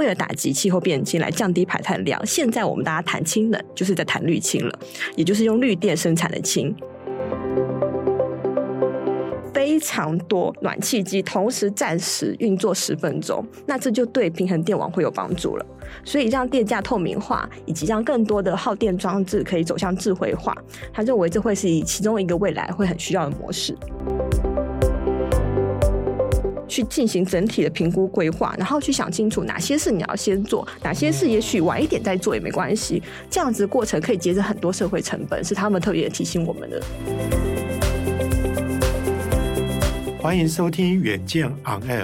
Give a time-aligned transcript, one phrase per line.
[0.00, 4.78] 为了打击气候变迁来降低排碳量，现在我们大家谈氢能，就是在谈绿氢了，
[5.14, 6.74] 也就是用绿电生产的氢。
[9.52, 15.66] 非常多暖气机同时暂时运作十分钟，那这就对平衡电网会有帮助了。
[16.02, 20.56] 所以让电价透明化，以及让更多的耗电装置可以走向智慧化，
[20.94, 23.76] 他认为这会是其中一个未来会很需要的模式。
[26.70, 33.02] 去进行整体的评估规划，然后去想清楚哪些事你要先做，哪些事也许晚一点再做也没关系。
[33.28, 36.80] 这样子过程可以节省很多社会成本，是他们特别提醒我们的。
[40.16, 42.02] 欢迎收听《远见 On Air》，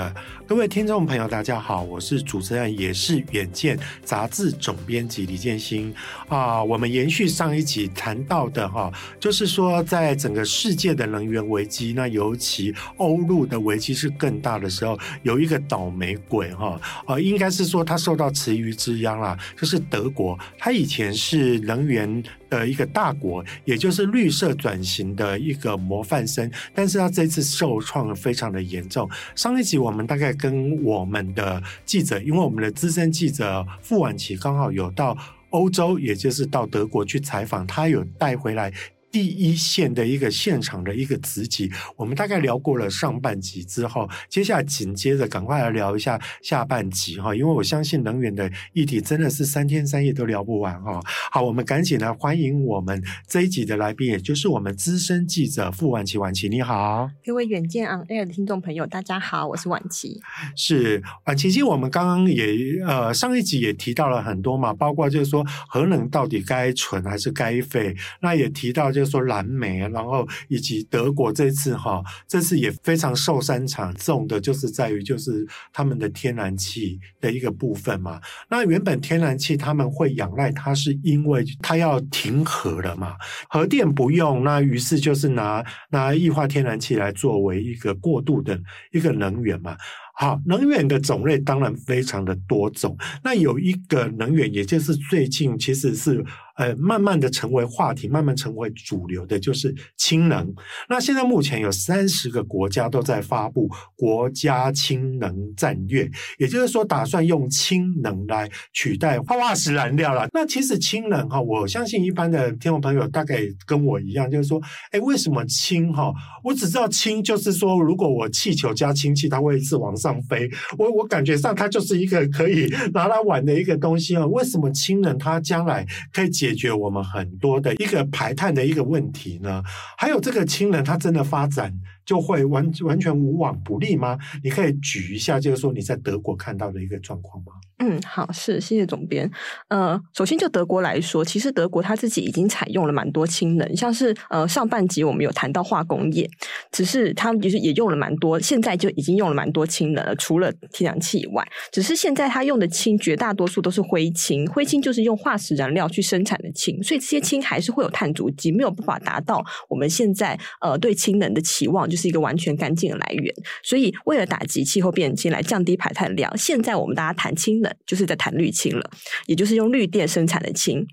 [0.48, 5.92] 各位听众朋友，大家好，我是主持人，也是《远见》杂志总编辑李建兴
[6.28, 6.62] 啊。
[6.62, 8.88] 我们延续上一集谈到的哈，
[9.18, 22.22] 就是说，在整个世界的能源危机，那尤其欧陆的危机是更大的时候，有一个倒霉鬼哈，呃，应该是说他受到池鱼之殃啦，就是德国，他以前是能源。
[22.48, 29.10] 的一个大国，也就是绿色转型的一个模范生，但是他这次受创非常的严重。
[29.34, 35.16] 上一集我们大概跟我们的记者，因为我们的资深记者傅婉琪刚好有到
[35.50, 38.72] 欧洲，也就是到德国去采访，他有带回来。
[39.16, 51.00] 第一线的一个现场的一个直击，我们大概聊过了上半集之后，接下来紧接着赶快来聊一下下半集哈，因为我相信能源的议题真的是三天三夜都聊不完哈。
[51.32, 56.18] 好，我们赶紧来欢迎我们这一集的来宾，也就是我们资深记者傅婉琪。
[56.18, 60.20] 婉琪你好，各位远见 On Air 的听众朋友，大家好，我是婉琪。
[60.54, 69.05] 是婉琪，其实我们刚刚也呃上一集也提到了很多嘛，包括就是说核能到底该存还是该废，那也提到就是。
[69.06, 78.20] 说蓝莓，然后以及德国这次哈，这次也非常受山场重的，就是在于就是他们的天然气的一个部分嘛。
[78.50, 83.14] 那原本天然气他们会仰赖它，是因为它要停核了嘛，
[83.48, 88.60] 核电不用，那于是就是拿拿液化天然气来作为一个过渡的
[88.92, 89.76] 一个能源嘛。
[90.18, 92.96] 好，能源的种类当然非常的多种。
[93.22, 96.24] 那有一个能源，也就是最近其实是。
[96.56, 100.54] 呃，慢慢的成为话题，慢慢成为主流的，就是氢能。
[100.88, 110.26] 那现在目前有三十个国家都在发布国家氢能战略，也就是说，打算用氢能来取代化石燃料了。
[110.32, 114.60] 那其实氢能哈，我相信一般的听众朋友大概跟我一样，就是说，
[114.92, 116.12] 哎，为什么氢哈？
[116.42, 120.48] 我只知道氢就是说，如果我气球加氢气，它会一直往上飞。
[120.78, 124.24] 我我感觉上它就是一个可以拿来玩的一个东西啊。
[124.26, 129.60] 为什么氢能它将来可以解解决我们很多的一个排碳的一个问题呢？
[129.98, 134.16] 还有这个氢能，它真的发展就会完完全无往不利吗？
[134.44, 137.52] 你可以举一下，就是说你在德国看到的一个状况吗？
[137.78, 139.30] 嗯，好，是谢谢总编。
[139.68, 146.26] 呃，首先就德国来说，其实德国它自己已经采用了蛮多氢能，像是呃上半集我们有谈到化工业，
[146.72, 163.34] 只是他们就是也用了蛮多，现在就已经用了蛮多氢能了，除了天然气以外，只是现在它用的氢绝大多数都是灰氢，灰氢就是用化石燃料去生产的氢，所以这些氢还是会有碳足迹，没有办法达到我们现在呃对氢能的期望，就是一个完全干净的来源。
[163.62, 167.65] 所以为了打击气候变迁来降低排碳量，现在我们大家谈氢能。
[167.86, 168.90] 就是在谈绿氢了，
[169.26, 170.86] 也就是用绿电生产的氢，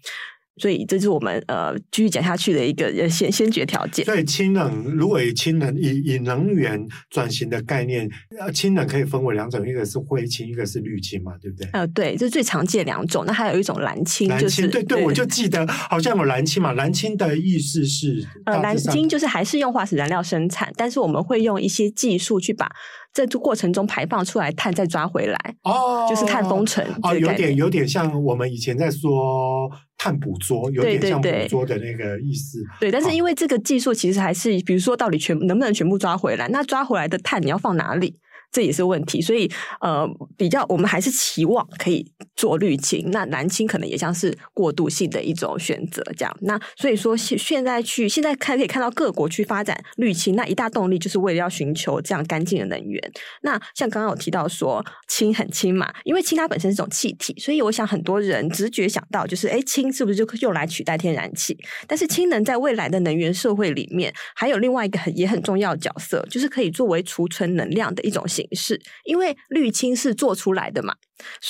[0.57, 4.05] 所以这是我们呃继续讲下去的一个先先决条件。
[4.05, 8.07] 所以氢能，如果以氢能以以能源转型的概念，
[8.39, 11.67] 呃，氢能可以分为两种，一个是灰氢，一个是绿氢嘛，对不对？
[11.73, 13.23] 呃，对，这是最常见两种。
[13.25, 16.73] 那还有一种蓝氢，蓝氢，就是对对，对，我就记得好像有蓝氢嘛。
[16.73, 22.69] 蓝氢的意思是，呃，蓝氢就是还是用化石燃料生产，但是我们会用一些技术去把。
[23.13, 29.69] 在这过程中排放出来碳再抓回来，哦，就是碳封存哦，有点有点像我们以前在说
[30.03, 32.61] 碳捕捉，有点像捕捉的那个意思。
[32.77, 36.49] 对，对，对，对，但是因为这个技术其实还是，比如说到底全能不能全部抓回来？
[36.49, 38.13] 那抓回来的碳你要放哪里？
[38.53, 40.07] 这也是问题，所以呃，
[40.37, 46.37] 比较我们还是期望可以做绿氢，那蓝氢可能也像是过渡性的一种选择，这样。
[46.41, 53.11] 那所以说现现在去现在看可以看到各国去发展绿氢，那一大动力就是为了要寻求这样干净的能源。
[53.41, 61.57] 那像刚刚有提到说氢很轻嘛，因为氢它本身是种气体，所以我想很多人直觉想到就是，哎，氢是不是就用来取代天然气？
[61.87, 68.63] 但是氢能在未来的能源社会里面，还有另外一个很也很重要的角色，就是可以作为储存能量的一种形式。
[68.63, 70.95] 是因为绿氢是做出来的嘛，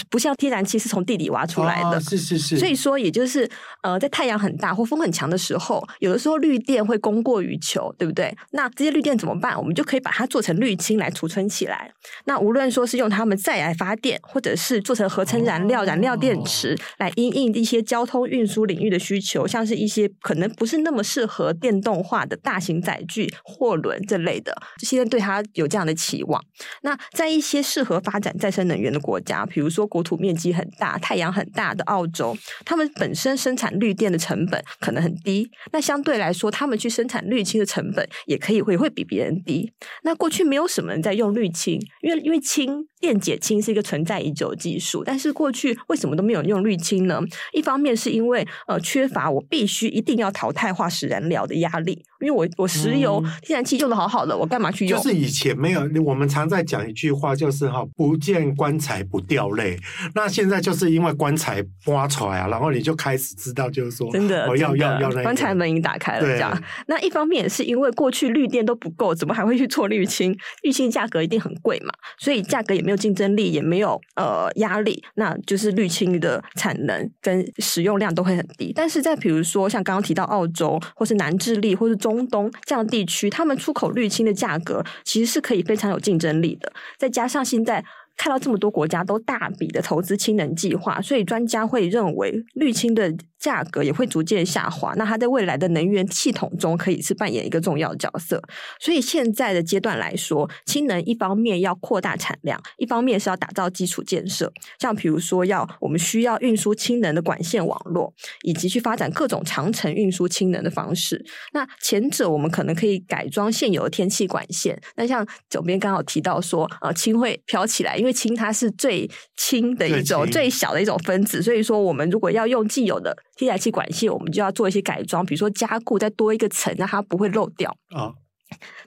[0.09, 1.97] 不像天然气是从地里挖出来的。
[1.97, 2.57] 哦、是是是。
[2.57, 3.49] 所以说，也就是
[3.81, 8.35] 呃，在太阳很大或风很强的时候，有的时候绿电会供过于求，对不对？
[8.51, 9.57] 那这些绿电怎么办？
[9.57, 11.91] 我们就可以把它做成绿氢来储存起来。
[12.25, 26.43] 那无论说是用它们再来发电，或者是做成合成燃料、燃料电池，来因应一些交通运输领域的需求，像是一些可能不是那么适合电动化的大型载具、货轮这类的，现在对它有这样的期望。
[26.81, 39.71] 那在一些适合发展再生能源的国家，比如比如说国土面积很大、太阳很大的澳洲，他们本身生产绿电的成本可能很低，那相对来说，他们去生产绿氢的成本也可以会会比别人低。
[40.04, 42.86] 那过去没有什么人在用绿氢，因为因为氢。
[43.03, 47.19] 电解氢是一个存在已久的技术，但是过去为什么都没有用滤氢呢？
[47.51, 54.97] 一方面是因为呃缺乏我必须一定要淘汰化石燃料的压力，因为我我石油、嗯、天然气用的好好的，我干嘛去用？
[54.97, 59.77] 就是以前没有，我们常在讲一句话，就是哈不见棺材不掉泪。
[60.15, 66.25] 那现在就是因为棺材挖出来啊，然后你就开始知道，就是说真的，我要要要棺材门已经打开了。
[66.25, 70.33] 这样，那一方面也是因为过去绿电都不够，怎么还会去做滤氢？
[70.61, 72.93] 滤氢价格一定很贵嘛，所以价格也没有。
[72.95, 78.72] 竞争力也没有呃压力，那就是绿氢的产能跟使用量都会很低。
[78.75, 86.72] 但是在比如说像刚刚提到澳洲，或是南智利，或是中东这样的地区，他们出口绿氢的价格其实是可以非常有竞争力的。
[86.98, 87.84] 再加上现在。
[88.16, 93.12] 看到这么多国家都大笔的投资氢能计划，所以专家会认为绿氢的
[93.44, 94.94] 价格也会逐渐下滑。
[94.95, 98.42] 那它在未来的能源系统中可以是扮演一个重要角色。
[98.80, 104.50] 所以现在的阶段来说，氢能一方面要扩大产量，一方面是要打造基础建设，
[104.80, 108.13] 像比如说要我们需要运输氢能的管线网络，
[108.44, 111.24] 以及去发展各种长程运输氢能的方式。
[111.51, 114.80] 那前者我们可能可以改装现有的天气管线。
[114.95, 117.98] 那像总编刚好提到说，呃，氢会飘起来。
[117.98, 128.13] 因为氢它是最轻的一种、最小的一种分子，所以说我们如果要用既有的天然气管线，我们就要做一些改装，比如说加固，再多一个层，让它不会漏掉啊。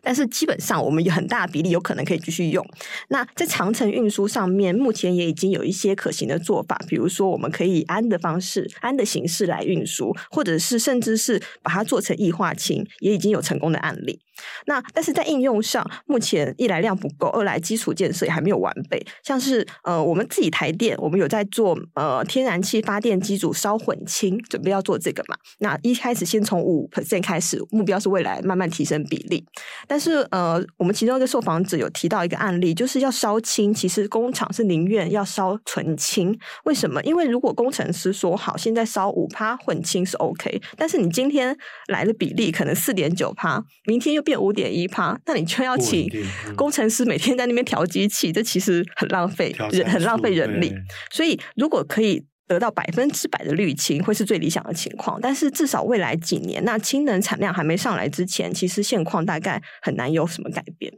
[0.01, 2.65] 但是基本上，我们有很大比例有可能可以继续用。
[3.09, 14.21] 那在长程运输上面，目前也已经有一些可行的做法，比如说我们可以氨的方式、氨的形式来运输，或者是甚至是把它做成液化氢，也已经有成功的案例。
[14.67, 19.05] 那但是在应用上，目前一来量不够，二来基础建设也还没有完备。
[19.23, 25.37] 像是呃，我们自己台电，我们有在做呃天然气发电机组烧混氢，准备要做这个嘛。
[25.59, 29.45] 那一开始先从五 percent 开始，目标是未来慢慢提升比例。
[29.87, 36.37] 但是呃，我们其中一个受访者有提到一个案例，就是要烧氢，其实工厂是宁愿要烧纯氢。
[36.65, 37.03] 为什么？
[37.03, 41.57] 因为如果工程师说好，现在烧五趴混氢是 OK，但是你今天
[41.89, 46.07] 来的比例可能四点九趴，明天又变五点一趴，那你就要请
[46.55, 50.75] 工程师每天在那边调机器，这其实很浪费人，很浪费人力。
[51.11, 52.27] 所以如果可以。
[52.49, 60.93] 得到百分之百的绿氢会是最理想的情况，但是至少未来几年，那氢能产量还没上来之前，其实现况大概很难有什么改变。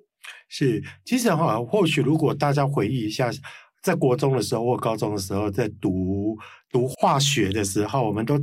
[0.50, 3.30] 是，其实哈，或许如果大家回忆一下，
[3.82, 6.36] 在国中的时候或高中的时候，在读
[6.70, 8.38] 读化学的时候，我们都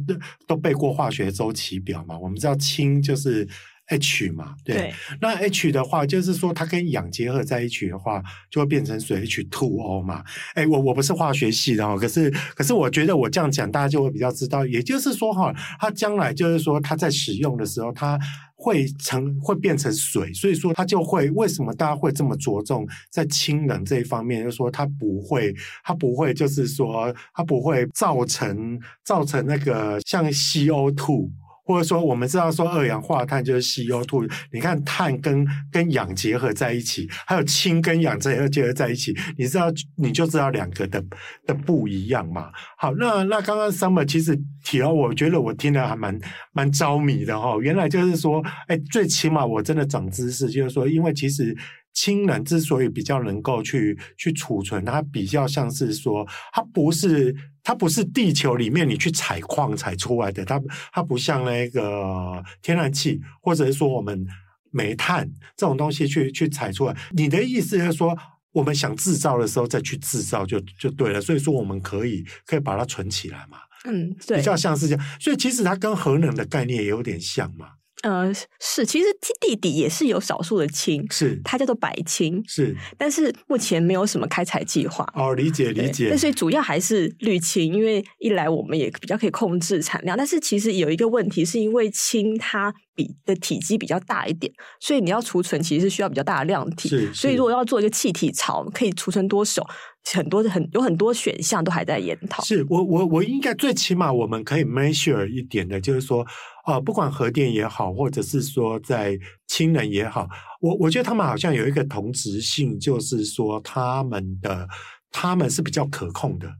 [0.47, 3.47] 都背过化学周期表嘛，我们知道氢就是。
[3.87, 10.23] H 嘛，对，对，那 H 的话，就是说它跟氧结合在一起的话，就会变成水 H2O 嘛。
[10.55, 14.65] 哎，我我不是化学系的哦，可是可是我觉得我这样讲，大家就会比较知道。
[14.65, 18.19] 也就是说哈，它将来就是说它在使用的时候，它
[18.55, 25.53] 会成会变成水，所以说它就会为什么大家会这么着重在氢能这一方面，就是说它不会，
[25.83, 31.29] 它不会就是说它不会造成造成那个像 CO2。
[31.65, 39.65] 或者说，我们知道说二氧化碳就是 CO2，你看碳跟跟氧结合在一起，还有氢跟氧结合结合在一起，你知道
[39.97, 41.03] 你就知道两个的
[41.45, 42.51] 的不一样嘛。
[42.77, 46.17] 好，那那刚刚 Summer 其实提到，我觉得我听得还蛮
[46.53, 47.57] 蛮着迷的哈。
[47.59, 51.57] 原来就是说，哎，最起码我真的长知识，就是说，因为其实。
[51.95, 60.61] 氢能之所以比较能够去去储存，它比较像是说，它不是它不是地球里面你去采矿采出来的，它
[60.91, 64.27] 它不像那个天然气，或者是说我们
[64.71, 66.95] 煤炭这种东西去去采出来。
[67.11, 68.15] 你的意思是说，
[68.51, 71.21] 我们想制造的时候再去制造就就对了。
[71.21, 73.57] 所以说我们可以可以把它存起来嘛？
[73.85, 75.05] 嗯，对，比较像是这样。
[75.19, 77.69] 所以其实它跟核能的概念也有点像嘛。
[78.05, 79.05] 呃，是，其实
[79.41, 85.03] 地底也是有少数的氢，是它叫做白氢，是，但是目前没有什么开采计划。
[85.15, 86.09] 哦，理解理解。
[86.11, 96.87] 但所以主要还是绿氢，因为一来我们也比较可以控制产量，但是其实有一个问题，是因为氢它比的体积比较大一点，所以你要储存其实是需要比较大的量体。
[96.87, 99.67] 是，是所以如果要做一个气体槽，可以储存多少？
[100.13, 102.43] 很多的很有很多选项都还在研讨。
[102.43, 106.23] 是我我我应该最起码我们可以 measure 一点的，就是说，
[106.65, 109.17] 啊，不管核电也好，或者是说在
[109.47, 110.27] 氢能也好，
[110.59, 114.67] 我我觉得他们好像有一个同质性，就是说他们的
[115.11, 116.51] 他们是比较可控的。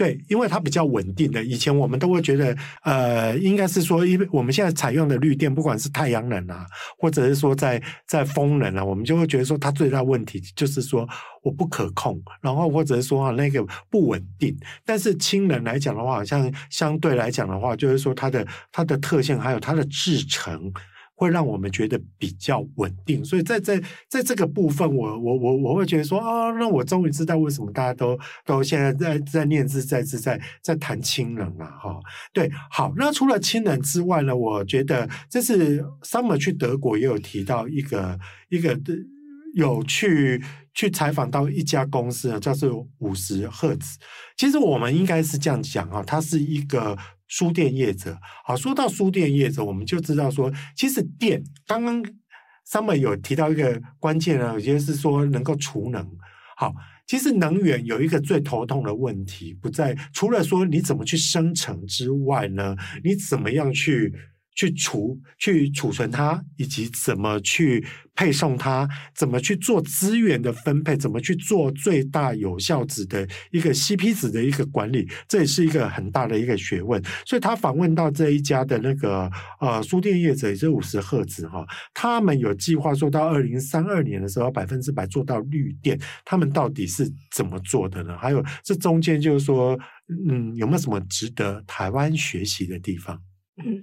[0.00, 1.44] 对，因为它比较稳定的。
[1.44, 6.64] 以前我们都会觉得，呃，应该是说，因为我们现在采用的绿电，不管是太阳能啊，
[6.96, 11.06] 或者是说在在风能啊，我们就会觉得说，它最大问题就是说
[11.42, 14.56] 我不可控，然后或者是说那个不稳定。
[14.86, 20.72] 但是氢能来讲的话，好像相对来讲的话，就是说它的它的特性还有它的制程。
[21.20, 32.00] 会让我们觉得比较稳定，所以在在在这个部分我，我我我我会觉得说啊，那我终于知道为什么大家都都现在在在念兹在兹在在谈亲人了哈。
[32.32, 38.80] 对，好，那除了亲人之外呢，我觉得这是 Summer 去德国也有提到一个一个
[39.52, 43.98] 有去去采访到一家公司呢，叫做五十赫兹。
[44.38, 46.96] 其实我们应该是这样讲啊，它是一个。
[47.30, 52.04] 输电业者，好，说到输电业者，我们就知道说，其实电刚刚
[52.68, 56.06] Summer 有提到一个关键呢，有些是说能够储能。
[56.56, 56.74] 好，
[57.06, 64.12] 其实能源有一个最头痛的问题，不在除了说你怎么去生成之外呢，你怎么样去？
[64.54, 77.02] 去储、去储存它，以及怎么去配送它，怎么去做资源的分配，怎么去做最大有效值的一个 CP 值的一个管理，这也是一个很大的一个学问。
[77.24, 79.30] 所以他访问到这一家的那个
[79.60, 81.64] 呃书店业者，也是五十赫兹哈，
[81.94, 88.18] 他们有计划说到二零三二年的时候百分之百做到绿电，他们到底是怎么做的呢？
[88.18, 89.78] 还有这中间就是说，
[90.28, 93.18] 嗯，有没有什么值得台湾学习的地方？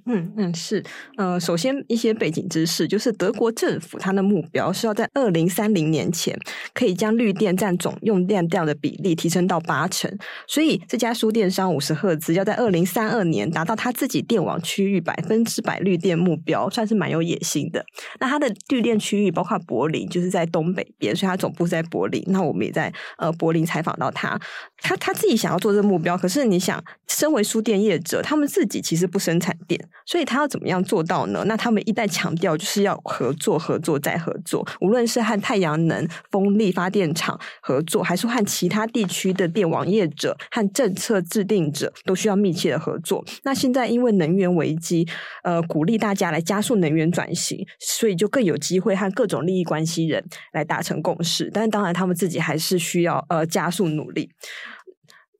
[0.06, 0.84] 嗯嗯，是，
[1.18, 6.38] 呃，首先一些背景知识，就是德国政府它的目标是要在二零三零年前，
[6.74, 10.12] 可以将绿电占总用电量的比例提升到八成。
[10.48, 17.86] 所以这家输电商五十赫兹要在二零三二年达到他自己电网区域百分之百绿电目标，算是蛮有野心的。
[18.20, 22.24] 那它的绿电区域包括柏林，就是在东北边，所以它总部在柏林。
[22.28, 24.40] 那我们也在呃柏林采访到他，
[24.82, 29.58] 他他自己想要做这个目标，可是你想，身为输电业者，他们自己其实不生产。
[29.68, 31.44] 电，所以他要怎么样做到呢？
[31.46, 43.24] 那他们一再强调就是要合作、合作再合作，无论是和太阳能、风力发电厂合作，还是和其他地区的电网业者和政策制定者，都需要密切的合作。
[43.44, 45.08] 那现在因为能源危机，
[45.44, 51.50] 呃，鼓励大家来加速能源转型，所以就更有机会和各种利益关系人来达成共识。
[51.54, 54.30] 但是当然，他们自己还是需要呃加速努力。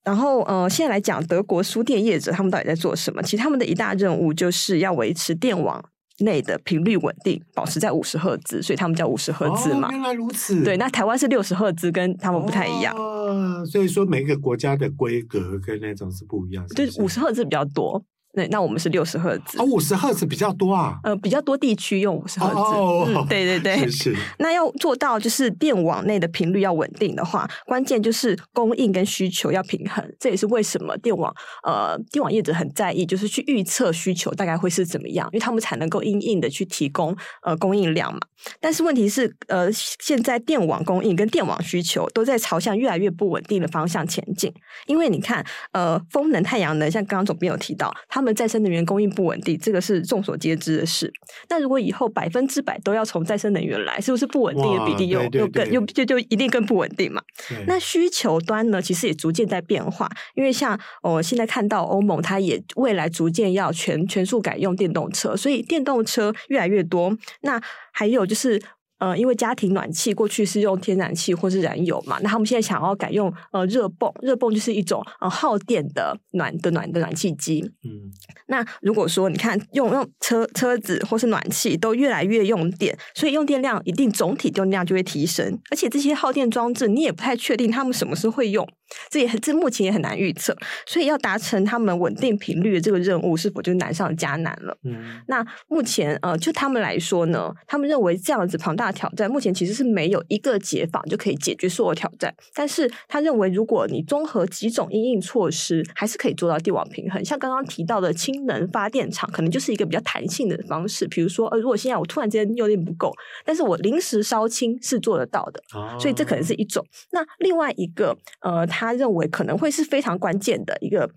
[0.08, 3.22] 然后，呃，现在来讲德国输电业者他们到底在做什么？
[3.22, 5.84] 其实他们的一大任务就是要维持电网
[6.20, 9.90] 内的频率稳定，保持在五十赫兹，所以他们叫五十赫兹嘛。
[9.90, 10.64] 哦，原来如此。
[10.64, 12.96] 对，那台湾是六十赫兹，跟他们不太一样。
[12.96, 16.66] 哦，所以说每个国家的规格跟那种是不一样。
[16.74, 18.02] 对，五十赫兹比较多。
[18.34, 19.58] 对，那我们是六十赫兹。
[19.60, 21.00] 哦，五十赫兹比较多啊。
[21.04, 22.56] 呃，比较多地区用五十赫兹。
[22.56, 23.78] 哦，嗯，对对对。
[23.90, 24.16] 是是。
[24.38, 30.04] 那要做到就是电网内的频率要稳定的话，关键就是供应跟需求要平衡。
[30.20, 38.20] 这也是为什么电网呃电网业者很在意，就是去预测需求大概会是怎么样，因为他们才能够因应的去提供呃供应量嘛。
[38.60, 44.54] 但是问题是，呃，现在电网供应跟电网需求都在朝向越来越不稳定的方向前进。
[44.86, 51.14] 因为你看，呃，风能、太阳能，像刚刚总编有提到，他们再生能源供应不稳定，这个是众所皆知的事。
[51.50, 57.22] 那如果以后百分之百都要从再生能源来，是不是不稳定的比例又又更又就就一定更不稳定嘛？
[57.68, 60.10] 那需求端呢，其实也逐渐在变化。
[60.34, 67.16] 因为像我现在看到欧盟，它也未来逐渐要全全速改用电动车，所以电动车越来越多。
[67.42, 68.60] 那还有就是。
[69.00, 77.62] 呃，因为家庭暖气过去是用天然气或是燃油嘛，那他们现在想要改用呃热泵，热泵就是一种呃耗电的暖的暖的暖气机。
[77.84, 78.12] 嗯，
[78.48, 88.68] 那如果说你看用用车车子或是暖气都越来越用电，所以用电量一定总体用电量就会提升，而且这些耗电装置你也不太确定他们什么时候会用。
[89.10, 94.78] 这也这目前也很难预测，所以要达成他们稳定频率的这个任务，是否就难上加难了？
[94.84, 102.34] 嗯，那目前呃，就他们来说呢，他们认为这样子庞大的挑战，目前其实是没有一个解法就可以解决所有挑战。
[102.54, 107.24] 但是他认为，如果你综合几种因应措施，还是可以做到电网平衡。
[107.26, 111.06] 像刚刚提到的氢能发电厂，可能就是一个比较弹性的方式。
[111.08, 113.12] 比如说，呃，如果现在我突然之间用电不够，
[113.44, 116.86] 但是我临时烧氢是做得到的，哦，所以这可能是一种。
[117.12, 118.66] 那另外一个呃。
[118.78, 121.10] 他认为可能会是非常关键的一个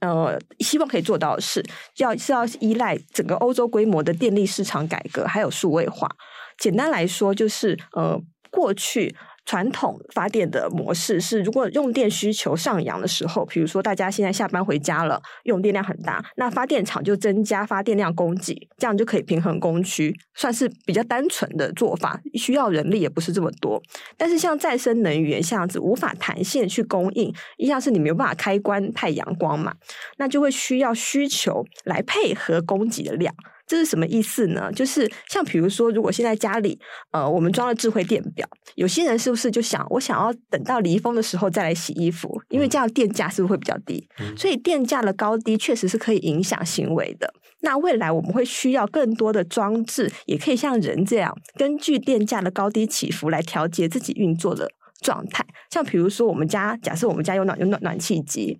[0.00, 1.60] 呃，希望可以做到的是，
[1.96, 6.08] 要是要依赖整个欧洲规模的电力市场改革，还有数位化。
[6.56, 8.16] 简单来说，就是呃，
[8.50, 9.16] 过去。
[9.48, 23.82] 传统发电的模式是，如果用电需求上扬的时候，比如说大家现在下班回家了，用电量很大，那发电厂就增加发电量供给，这样就可以平衡供需，算是比较单纯的做法，需要人力也不是这么多。
[24.18, 29.72] 但是像再生能源这样子，无法弹性去供应，一样是你没有办法开关太阳光嘛，
[30.18, 33.34] 那就会需要需求来配合供给的量。
[33.68, 34.72] 这是什么意思呢？
[34.72, 36.78] 就是像比如说，如果现在家里
[37.12, 44.08] 呃，我们装了智慧电表，有些人是不是就想，我想要等到离峰的时候再来洗衣服，因为这样电价是不是会比较低？
[44.36, 47.32] 所以电价的高低确实是可以影响行为的。
[47.60, 55.44] 那未来我们会需要更多的装置，也可以像人这样，根据电价的高低起伏来调节自己运作的状态。
[55.70, 58.56] 像比如说，我们家假设我们家有暖有暖暖气机。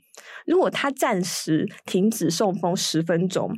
[0.46, 3.50] 如果它暂时停止送风十分钟，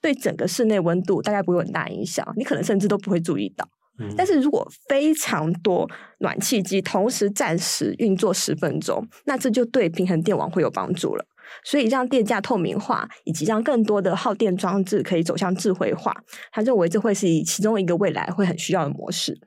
[0.00, 3.68] 对整个室内温度大概不会有很大影响，你可能甚至都不会注意到。
[4.00, 4.12] 嗯。
[4.16, 5.88] 但是如果非常多
[6.20, 11.24] 暖气机同时暂时运作十分钟，那这就对平衡电网会有帮助了。
[11.64, 16.14] 所以让电价透明化，以及让更多的耗电装置可以走向智慧化，
[16.52, 19.38] 他认为这会是其中一个未来会很需要的模式。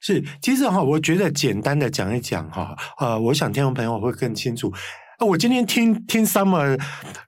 [0.00, 4.72] 是，其实哈，我觉得简单的讲一讲哈，呃，我想听众朋友会更清楚。
[5.26, 6.80] 我今天听听 Summer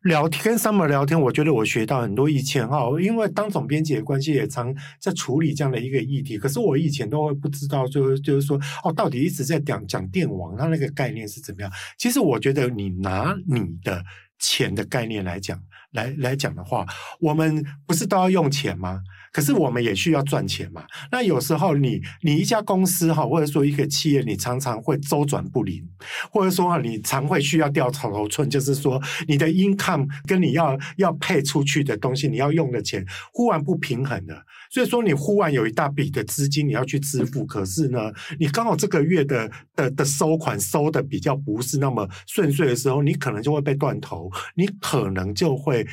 [0.02, 6.38] 聊天，Summer 聊天，我觉得我学到很多以前哈，因为当总编辑的关系，也常在处理这样的一个议题。
[6.38, 11.72] 可是我以前都会不知道，就是就是说，哦，到底一直在讲讲电网，它那个概念是怎么样？
[11.98, 14.04] 其实我觉得，你拿你的
[14.38, 16.86] 钱的概念来讲，来来讲的话，
[17.18, 19.00] 我们不是都要用钱吗？
[19.32, 20.84] 可是我们也需要赚钱嘛。
[21.12, 25.88] 那有时候你你一家公司哈，或者说一个企业，你常常会周转不灵，
[26.32, 34.42] 或者说啊，你常会需要掉草头寸，就是说你的 income 跟你要要配出去的东西，你要用的钱忽然不平衡了。
[34.72, 45.86] 所以说你忽然有一大笔的资金你要去支付， 可是呢，你刚好这个月的的的收款收的比较不是那么顺遂的时候，你可能就会被断头，你可能就会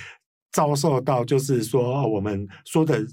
[0.52, 3.06] 遭受到就是说我们说的。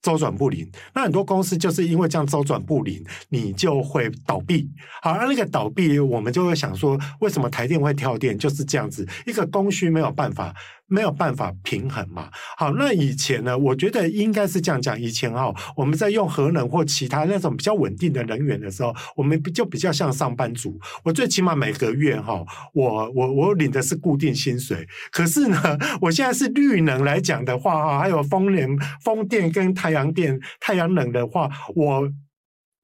[0.00, 4.70] 周转不灵，那很多公司就是因为这样周转不灵，你就会倒闭。
[5.02, 8.38] 好，那那个倒闭，我们就会想说，为什么台电会跳电？
[8.38, 10.54] 就是这样子，一个供需没有办法。
[10.88, 12.28] 没有办法平衡嘛？
[12.56, 13.56] 好，那以前呢？
[13.56, 14.98] 我觉得应该是这样讲。
[14.98, 20.80] 以前哈，我们在用核能或其他那种比较稳定的能源的时候，我们就比较像上班族。
[21.04, 24.86] 我最起码每个月哈，我我我领的是固定薪水。
[25.12, 32.10] 可是呢，我现在是绿能来讲的话哈，还有风能、风电跟太阳电、太阳能的话，我。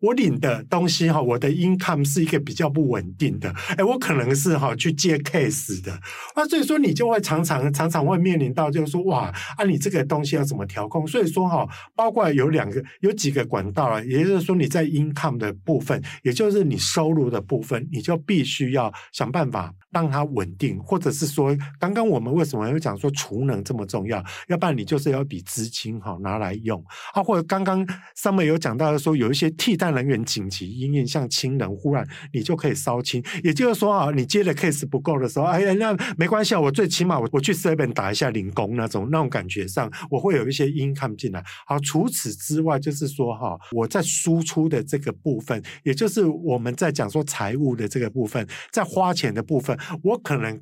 [0.05, 5.91] 我领的东西哈，我的 income 是一个比较不稳定的，哎，我可能是哈去接 case 的，
[6.35, 11.07] 啊，所以说你就会常常常常会面临到就是说哇，啊，你这个东西要怎么调控？
[11.07, 24.23] 所以说哈，包括有两个有几个管道啊，也就是说你在 income 的部分，也就是你收入的部分，你就必须要想办法让它稳定，或者是说，刚刚我们为什么会讲说储能这么重要？
[24.49, 29.94] 要不然你就是要比资金哈拿来用啊，或者刚刚上面有讲到说有一些替代。
[29.95, 41.43] 人员紧急因应像亲人，忽然你就可以烧氢，也就是说啊，你接的 case 不够的时候，哎呀，那没关系啊，我最起码我我去 seven 打一下零工那种那种感觉上，我会有一些 income 进来。
[41.67, 50.61] 好，除此之外，就是说哈，我在输出的这个部分，也就是我们在讲说财务的这个部分，在花钱的部分，我可能。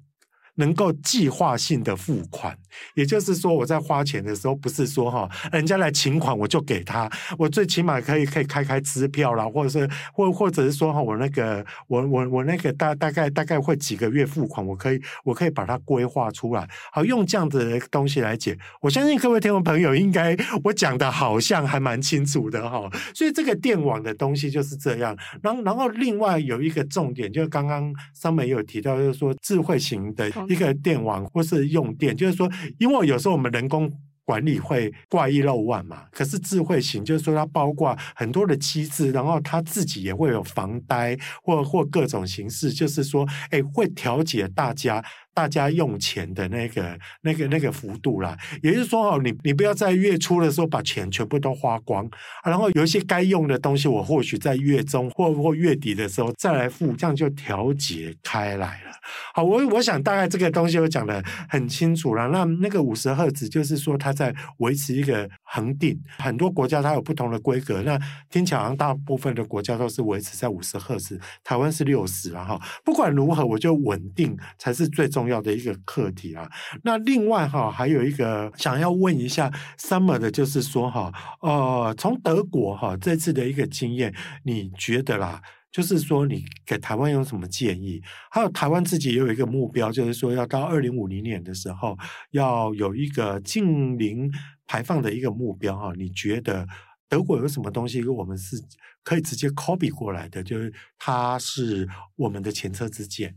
[0.56, 2.56] 能够计划性的付款，
[2.94, 18.56] 也就是说，我在花钱的时候，不是说哈，人家来请款我就给他，我最起码可以可以开开支票啦，或者是或或者是说哈，我那个我我我那个大大概大概会几个月付款，我可以我可以把它规划出来，好，用这样子的东西来解。
[18.82, 25.16] 我相信各位听众朋友应该我讲的好像还蛮清楚的哈，所以这个电网的东西就是这样。
[25.40, 30.30] 然后然后另外有一个重点，就是刚刚上面有提到，就是说智慧型的。
[30.48, 33.90] 一个电网或是用电，就是说，因为有时候我们人工
[34.24, 48.36] 管理会挂一漏万嘛，可是智慧型就是说它包括很多的机制，然后它自己也会有防呆或或各种形式，就是说，哎，会调节大家大家用钱的那个那个那个幅度啦。
[48.62, 52.08] 也就是说，哦，你你不要在月初的时候把钱全部都花光，
[52.44, 58.92] 然后有一些该用的东西，我或许在月中或或月底的时候再来付，这样就调节开来了。
[59.34, 62.28] 好，我我想大概这个东西我讲的很清楚了。
[62.28, 67.82] 那那个五十赫兹就是说它在维持一个恒定，很多国家它有不同的规格。
[67.82, 67.98] 那
[68.30, 72.60] 听起来好像大部分的国家都是维持在五十赫兹，台湾是六十然后。
[72.84, 76.50] 不管如何，我就稳定才是最重重要的一个课题啊。
[76.82, 84.12] 那另外哈，还有一个想要问一下 Summer 的，就是说哈，呃，从德国哈这次的一个经验，
[84.44, 85.40] 你觉得啦？
[85.70, 88.02] 就是说，你给台湾有什么建议？
[88.30, 91.96] 还有台湾自己也有一个目标，就是说要到二零五零年的时候，
[92.32, 94.28] 要有一个近零
[94.66, 95.92] 排放的一个目标哈。
[95.96, 96.66] 你觉得
[97.08, 98.56] 德国有什么东西，我们是
[99.02, 100.42] 可以直接 copy 过来的？
[100.42, 103.34] 就是它是我们的前车之鉴。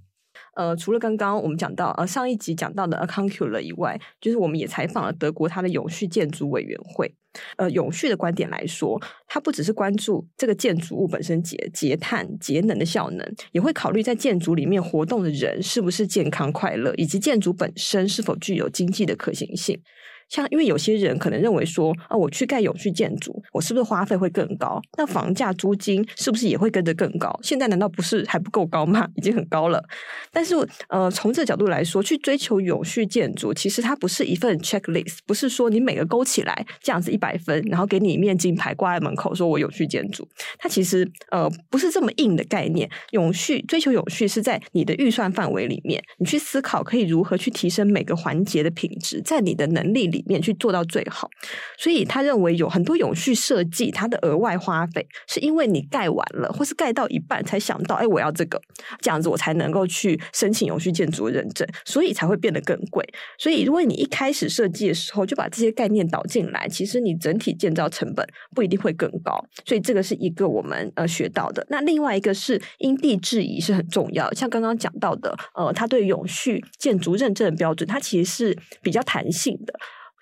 [0.55, 7.13] 呃，除了刚刚我们讲到呃上一集讲到的 Aconcula 以外，就是我们也采访了德国它的永续建筑委员会。
[7.57, 19.77] 呃，永续的观点来说，它不只是关注这个建筑物本身节节碳节能的效能，也会考虑在建筑里面活动的人是不是健康快乐，以及建筑本身是否具有经济的可行性。
[20.29, 24.81] 像，因为有些人可能认为说，啊、我去盖永续建筑，我是不是花费会更高？
[24.97, 27.37] 那房价、租金是不是也会跟着更高？
[27.43, 29.07] 现在难道不是还不够高吗？
[29.15, 29.83] 已经很高了。
[30.31, 30.55] 但是，
[30.89, 40.27] 呃，从这个角度来说，去追求永续建筑，其实它不是一份 checklist，不是说你每个勾起来这样子一百分，然后给你一面金牌挂在门口，说我永续建筑。
[40.57, 42.89] 它其实呃不是这么硬的概念。
[43.11, 50.25] 永续追求永续是在你的预算范围里面，你去思考可以如何去提升每个环节的品质，在你的能力里。
[50.25, 51.29] 面去做到最好，
[51.77, 58.59] 所以他认为有很多永续设计，它的额外花费是因为你盖完了，或是盖到一半才想到，哎，我要这个，
[59.01, 63.07] 这样子我才能够去申请永续建筑认证，所以才会变得更贵。
[63.37, 69.39] 所以如果你一开始设计的时候就把这些概念导进来，其实你整体建造成本不一定会更高。
[69.63, 71.63] 所以这个是一个我们呃学到的。
[71.69, 79.73] 那另外一个是因地制宜是很重要，像刚刚讲到的，呃，他对永续建筑认证的标准，它其实是比较弹性的。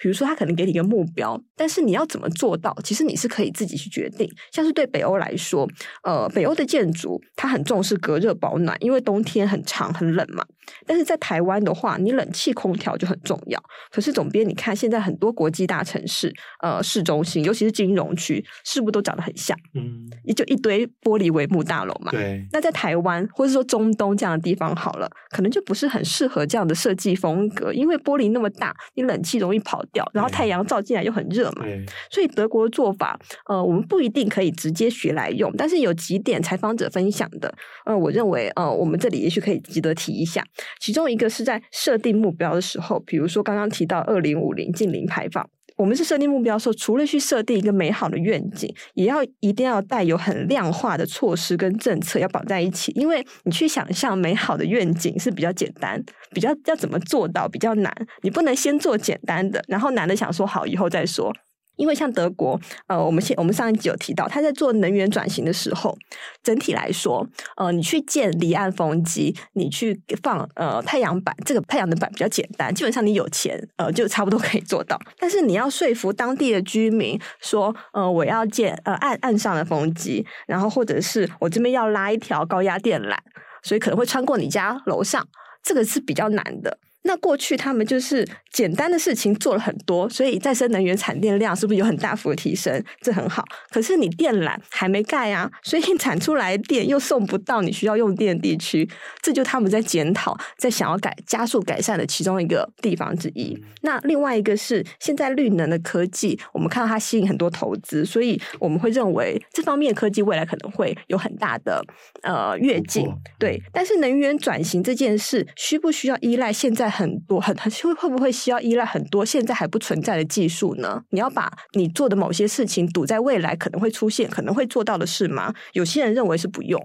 [0.03, 2.77] 比如说，他可能给你一个目标，但是你要怎么做到？
[2.83, 4.29] 其实你是可以自己去决定。
[4.51, 5.65] 像是对北欧来说，
[6.03, 10.45] 呃，北欧的建筑它很重视隔热保暖，因为冬天很长很冷嘛。
[10.85, 13.61] 但是在台湾的话，你冷气空调就很重要。
[13.91, 19.57] 可是总编，你看现在很多国际大城市，呃，市中心尤其是金融区，是不是都长得很像？
[19.75, 22.11] 嗯，也就一堆玻璃帷幕大楼嘛。
[22.11, 22.45] 对。
[22.51, 30.03] 那在台湾或者说中东这样的地方，好了，可能就不是很适合这样的设计风格，因为玻璃那么大，你冷气容易跑掉。
[30.13, 31.65] 然后太阳照进来又很热嘛，
[32.11, 37.53] 所以德国的做法，呃，我们不一定可以直接学来用，但是有几点采访者分享的，
[37.85, 40.43] 呃，我认为，呃，我们这里也许可以值得提一下。
[40.79, 45.49] 其中一个是在设定目标的时候，比如说刚刚提到二零五零净零排放。
[45.75, 52.91] 我们是设定目标的时候，除了去设定一个美好的愿景，也要一定要带有很量化的措施跟政策要绑在一起。
[52.91, 55.99] 因为你去想象美好的愿景是比较简单，
[56.31, 57.91] 比较要怎么做到比较难。
[58.21, 61.33] 你不能先做简单的，然后难的想说好以后再说。
[61.75, 65.97] 因为像德国，呃，我们现我们上一集有提到，他在做能源转型的时候，
[66.43, 74.99] 整体来说，呃，你去建离岸风机，你去放呃太阳板，这个太阳能板比较简单，基本上你有钱，呃，就差不多可以做到。
[75.17, 83.17] 但是你要说服当地的居民说，呃，我要建呃岸岸上的风机，然后或者是我这边要拉一条高压电缆，
[83.63, 85.27] 所以可能会穿过你家楼上，
[85.63, 86.77] 这个是比较难的。
[87.03, 92.81] 那过去他们就是简单的事情做了很多，所以再生能源产电量是不是有很大幅的提升？
[93.01, 93.43] 这很好。
[93.69, 98.87] 可是你电缆还没盖啊，所以你产出来电又送不到你需要用电的地区，
[99.21, 103.57] 这就他们在检讨、在想要改、加速改善的其中一个地方之一。
[103.81, 111.83] 那另外一个是现在绿能的科技，我们看到它吸引很多投资，所以我们会认为这方面的科技未来可能会有很大的
[112.21, 113.05] 呃跃进。
[113.37, 116.92] 对，但是能源转型这件事需不需要依赖现在？
[116.93, 121.01] 很多很很会会不会需要依赖很多现在还不存在的技术呢？
[121.09, 125.53] 你要把你做的某些事情赌在未来可能会出现、可能会做到的事吗？
[125.73, 126.79] 有些人认为是不用，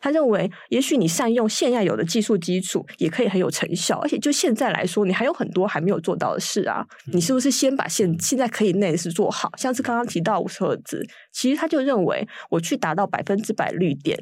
[0.00, 6.84] 他认为也许你善用现在有的技术基础也可以很有成效，而且就现在来说，你还有很多还没有做到的事啊！
[7.12, 9.48] 你是不是先把现现在可以内的事做好？
[9.56, 14.18] 像是刚刚提到五十赫兹，其实他就认为我去达到百分之百绿电。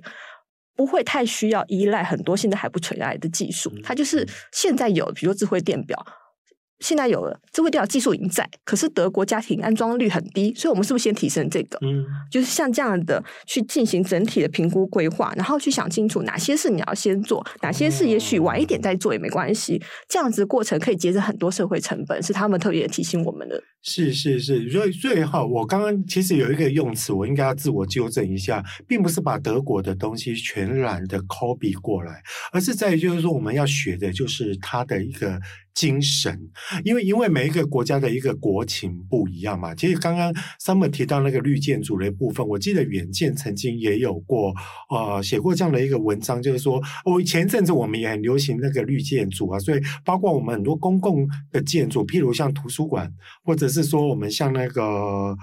[0.81, 6.03] 不会太需要依赖很多现在还不存在的技术，它就是现在有，比如说智慧电表，
[6.81, 11.79] 现在有了智慧电表技术已经在，可是德国家庭安装率很低，所以我们是不是先提升这个？
[11.83, 19.81] 嗯，就是像这样的去进行整体的评估规划，然后去想清楚哪些事你要先做，哪些事也许晚一点再做也没关系。
[20.09, 23.63] 这样子的过程可以节省很多社会成本，是他们特别提醒我们的。
[23.83, 35.39] 是是是，所以最后我刚刚其实有一个用词，我应该要自我纠正一下，并不是把德国的东西全然的 copy 过来，而是在于就是说我们要学的就是它的一个。
[35.75, 36.51] 精神，
[36.85, 39.75] 因为因为每一个国家的一个国情不一样嘛。
[39.75, 44.53] 其实刚刚 Summer 提到那个绿建筑的部分，我记得远见曾经也有过
[44.91, 53.13] 呃写过这样的一个文章，就是说，我，前阵子我们也很流行那个绿建筑啊，所以包括我们很多公共的建筑，譬如像图书馆，
[53.45, 55.37] 或者是说我们像那个。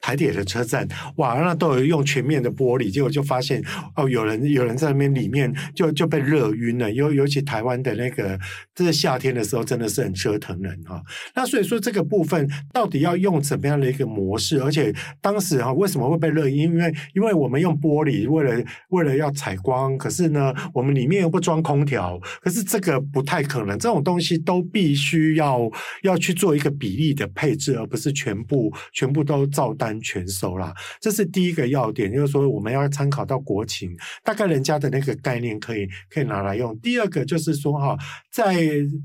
[0.00, 3.62] 台铁的车站，哇，那都有用全面的玻璃，结果就发现
[3.96, 8.38] 哦，有人有人在那边里面就就被热晕了，尤尤其台湾的那个，
[8.74, 11.02] 这是夏天的时候真的是很折腾人哈。
[11.34, 14.60] 那所以说这个部分到底要用怎么样的一个模式？
[14.62, 16.56] 而且当时哈为什么会被热晕？
[16.58, 25.68] 因为因为我们用玻璃，为了为了要采光，可是呢我们里面又不装空调，可是这个不太可能，这种东西都必须要
[26.02, 29.87] 要去做一个比例的配置，而不是全部全部都照单。
[30.00, 36.76] 全收啦，这是第一个要点，就是说我们要参考到国情，大概人家的那个概念可以可以拿来用。
[36.80, 37.96] 第二个就是说哈，
[38.32, 38.56] 在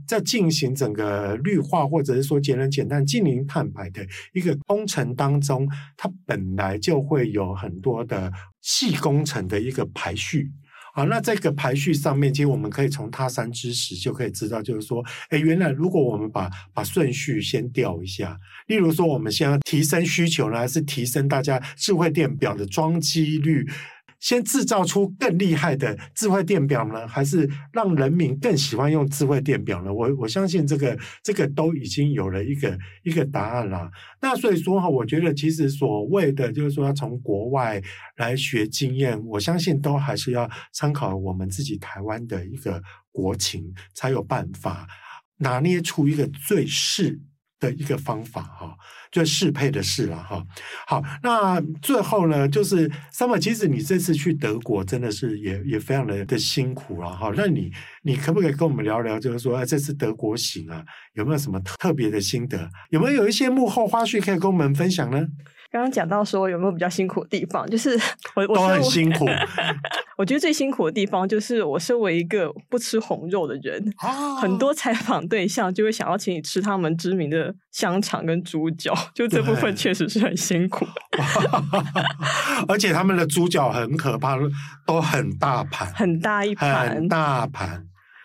[0.08, 10.52] 在进行整个绿化或者是说节能减碳、净零碳排的一个工程当中，它本来就会有很多的细工程的一个排序。
[10.95, 23.67] 好，那这个排序上面，其实我们可以从他山之石就可以知道，就是说，哎，原来如果我们把把顺序先调一下，例如说，我们先要提升需求呢，还是提升大家智慧电表的装机率？
[24.23, 29.93] 先制造出更厉害的智慧电表呢，还是让人民更喜欢用智慧电表呢？
[29.93, 33.91] 我我相信这个这个都已经有了一个一个答案了。
[34.21, 37.81] 那所以说哈，我觉得其实所谓的就是说要从国外
[38.15, 42.81] 来学经验，我相信都还是要参考我们自己台湾的一个
[43.12, 44.88] 国情，才有办法
[45.36, 47.19] 拿捏出一个最适
[47.67, 48.76] 的一个方法哈。
[49.13, 50.43] 就适配的事了哈。
[50.88, 57.32] 好，那最后呢，就是 Summer，其实你这次去德国真的是也也非常的的辛苦了哈。
[57.38, 57.71] 那你
[58.02, 62.67] 你可不可以跟我们聊聊，就是说这次德国行啊，有没有什么特别的心得？
[62.89, 65.28] 有没有有一些幕后花絮可以跟我们分享呢？
[65.73, 67.99] 刚刚讲到说有没有比较辛苦的地方，就是
[68.38, 69.25] 我我都很辛苦。
[70.15, 80.86] 我觉得最辛苦的地方就是我身为一个不吃红肉的人，啊、很多采访对象就会想要请你吃他们知名的香肠跟猪脚，就这部分确实是很辛苦。
[82.69, 84.38] 而且他们的猪脚很可怕，
[84.86, 87.83] 都很大盘，很大一盘，很大盘。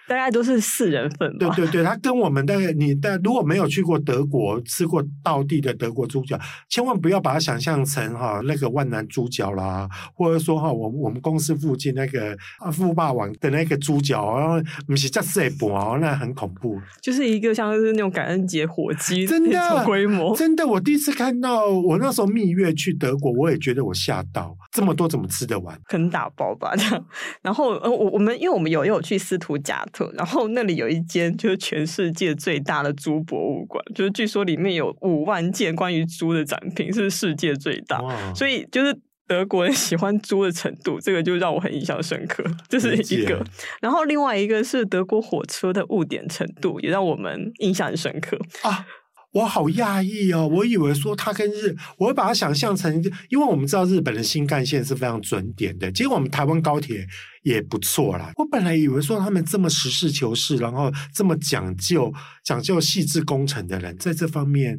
[0.09, 1.55] 大概都是四人份吧。
[1.55, 12.37] 对对对，他跟我们大概你但如果没有去过德国，吃过道地的德国猪脚，千万不要把它想象成哈那个万南猪脚啦，或者说哈我我们公司附近那个
[12.73, 14.55] 富霸王的那个猪脚，然后
[14.87, 16.81] 不是这碎薄，那很恐怖。
[17.03, 25.79] 就是一个像是那种感恩节火鸡真的规模，真的，我第一次看到，我那时候蜜月去德国，我也觉得我吓到，这么多怎么吃得完？
[25.85, 27.05] 可能打包吧这样。
[27.43, 29.98] 然后呃我我们因为我们有也有去斯图加特。
[30.17, 38.03] 然后那里有一间就是全世界最大的猪博物馆，就是据说里面有五万件关于猪的展品，是世界最大。
[38.35, 42.45] 所以就是德国人喜欢猪的程度，这个就让我很印象深刻。
[42.69, 43.45] 这，就是一个。
[43.81, 48.87] 然后另外一个是德国火车的误点程度，也让我们印象很深刻啊。
[49.33, 50.49] 我好讶异哦！
[50.49, 52.93] 我以为说他跟日，我会把它想象成，
[53.29, 57.07] 因为我们知道日本的新干线是非常准点的，结果我们台湾高铁
[57.43, 58.33] 也不错啦。
[58.37, 62.13] 我本来以为说他们这么实事求是，然后这么讲究
[62.43, 64.79] 讲究细致工程的人，在这方面，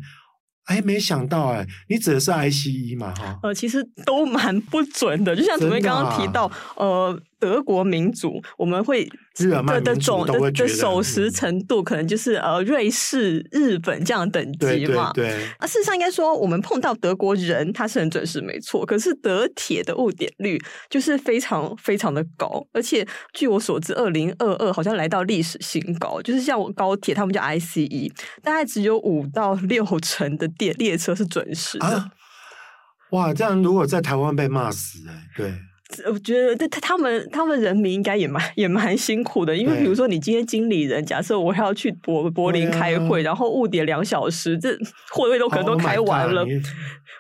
[0.65, 3.13] 哎，没想到哎，你指的是 ICE 嘛？
[3.13, 7.21] 哈，呃，其实都蛮不准的，就像主任刚刚提到，啊、呃。
[7.39, 15.11] 德国民族，我们会的的总的的守时程度，可能就是呃瑞士、日本这样等级嘛。
[15.13, 15.45] 对，对，对。
[15.57, 18.85] 啊，事实上应该说，我们碰到德国人，他是很准时，没错。
[18.85, 26.21] 可是德铁的误点率就是非常非常的高，而且据我所知，二零二二好像来到历史新高。
[26.21, 28.11] 就是像我高铁，他们叫 ICE，
[28.43, 31.85] 大概只有五到六成的电列车是准时的。
[31.85, 32.11] 啊。
[33.11, 35.53] 哇，这样如果在台湾被骂死哎，对。
[36.07, 44.77] 我觉得他他们他们人民应该也蛮也蛮辛苦的，因为比如说你今天经理人，假设我要去柏柏林开会，然后误点两小时，这
[45.11, 46.45] 会会都可能都开完了。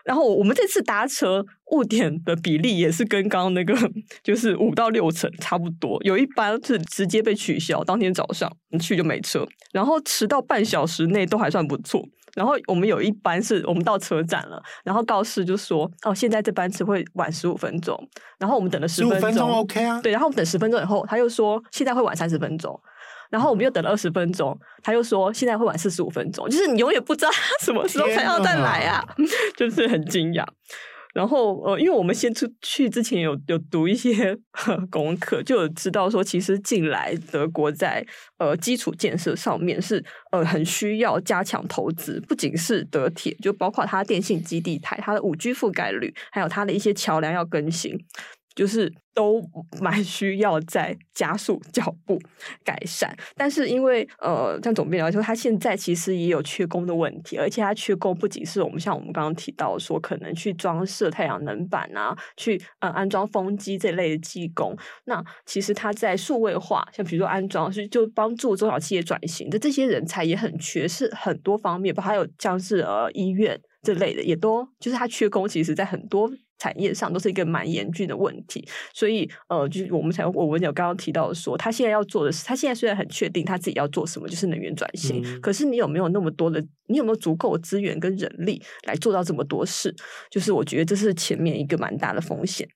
[0.05, 3.75] 然后我们这次搭车误点的比例也是跟刚刚那个
[4.23, 12.07] 就是五到六成差不多，有一班是直接被取消，当天早上你去就没车，然后迟到半小时内都还算不错。
[12.39, 18.01] 然后我们有一班是我们到车站了，然后告示就说哦，现在这班次会晚十五分钟，
[18.37, 22.79] 然后我们等了十分钟，十五分钟 OK 啊，对，然后我们等十分钟以后，他又说现在会晚三十分钟，
[23.29, 29.03] 然后我们又等了二十分钟，他又说现在会晚四十五分钟，就是你永远不知道他什么时候才要再来啊，
[29.57, 30.45] 就是很惊讶。
[31.13, 34.37] 然后呃，因为我们先出去之前有有读一些
[34.91, 38.05] 功课，就有知道说，其实近来德国在
[38.37, 47.97] 呃基础建设上面是呃很需要加强投资，不仅是德铁，就包括它电信基地台、它的五 G 覆盖率，还有它的一些桥梁要更新。
[48.55, 49.41] 就是都
[49.79, 52.19] 蛮需要再加速脚步
[52.63, 76.31] 改善，但是因为呃，像总编来说，他现在其实也有缺工的问题，而且他缺工不仅是我们像我们刚刚提到说，可能去装设太阳能板啊，去呃安装风机这类的技工，那其实他在数位化，像比如说安装，是就帮助中小企业转型的这些人才也很缺，是很多方面，包括还有像是呃医院这类的，也都就是它缺工，其实在很多。
[76.61, 89.95] 产业上都是一个蛮严峻的问题，所以呃，就是我们才我们有刚刚提到说，他现在要做的是，他现在虽然很确定他自己要做什么，就是能源转型，嗯、可是你有没有那么多的，你有没有足够的资源跟人力来做到这么多事？
[90.29, 92.67] 就是我觉得这是前面一个蛮大的风险。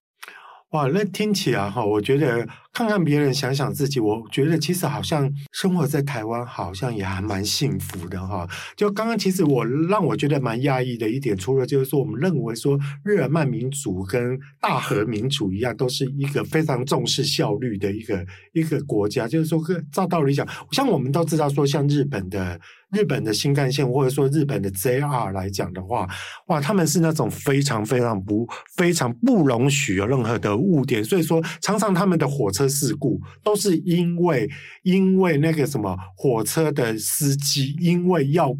[0.74, 8.48] 哇，那听起来哈，我觉得看看别人，想想自己，我觉得其实好像生活在台湾，好像也还蛮幸福的哈。
[8.76, 22.60] 就刚刚其实我让我觉得蛮讶异的一点，除了就是说，我们认为说日耳曼民族跟大和民族一样，都是一个非常重视效率的一个一个国家，就是说，照道理讲，像我们都知道说，像日本的。
[22.94, 26.08] 日本的新干线或者说日本的 JR 来讲的话，
[26.48, 34.50] 哇，他们是那种非常非常不非常不容许有任何的误点，所以说常常他们的火车事故都是因为
[34.84, 38.56] 因为那个什么火车的司机因为要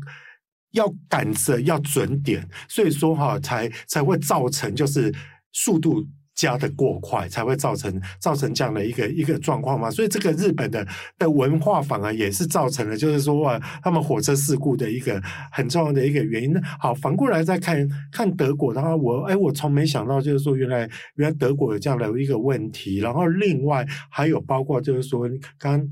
[0.72, 5.14] 要赶着要准点，所以说哈才才会造成就是
[5.52, 6.04] 速度。
[6.36, 10.86] 加的过快才会造成造成这样的一个一个状况嘛，所以这个日本的
[11.20, 16.60] 的文化反而也是造成了，就是说哇，他们火车事故的一个很重要的一个原因。
[16.80, 25.90] 好，反过来再看看德国的话，我哎，我从没想到就是说原来原来德国有这样的一个问题，然后另外还有包括就是说刚刚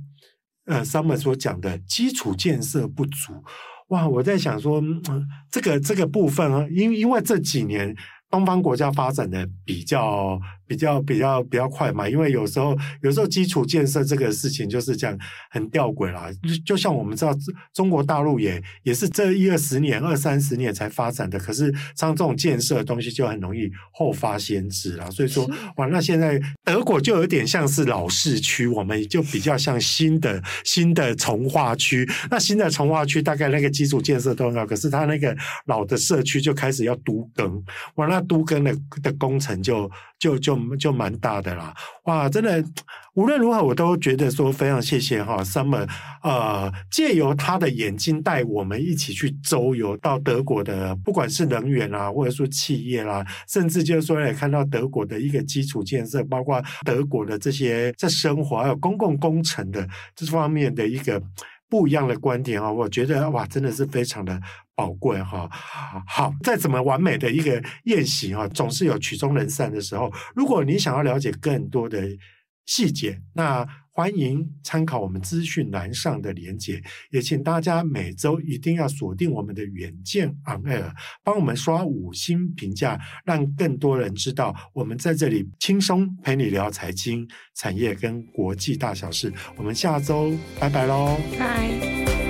[0.65, 3.33] 呃 Summer 所讲的基础建设不足，
[3.89, 4.81] 哇，我在想说
[5.51, 7.95] 这个这个部分啊，因因为这几年。
[8.31, 10.39] 东方国家发展的比较
[10.71, 15.17] 比较比较比较快嘛，因为有时候有时候基础建设这个事情就是这样
[15.49, 16.29] 很吊诡啦。
[16.65, 17.35] 就像我们知道，
[17.73, 25.09] 中国大陆也也是这一二十年、二三十年才发展的，可是像这种建设的东西就很容易后发先至啦。
[25.11, 32.09] 所以说，哇，那现在德国就有点像是老市区，我们就比较像新的新的从化区。
[32.29, 37.61] 那新的从化区大概那个基础建设都很好，可是它那个老的社区就开始要都更，
[37.95, 38.21] 哇，那。
[38.21, 41.73] 都更的的工程就就就我们就蛮大的啦，
[42.05, 42.63] 哇，真的
[43.15, 45.89] 无论如何我都觉得说非常谢谢哈，Summer
[46.21, 61.21] 呃，借由他的眼睛带我们一起去周游到德国的，不管是能源啊，或者说企业啦，甚至就是说也看到德国的一个基础建设，包括德国的这些在生活还有公共工程的这方面的一个。
[61.71, 64.37] 不一样的观点啊，我觉得哇，真的是非常的
[64.75, 65.49] 宝贵哈。
[66.05, 70.11] 好，再怎么完美的一个宴席哈，总是有曲终人散的时候。
[70.35, 72.05] 如果你想要了解更多的
[72.65, 80.91] 细节，那欢迎参考我们资讯栏上的连结，也请大家每周一定要锁定我们的远见 On Air，
[81.23, 89.31] 帮我们刷五星评价，让更多人知道我们在这里轻松陪你聊财经、产业跟国际大小事。
[89.57, 92.20] 我们下周拜拜喽，拜。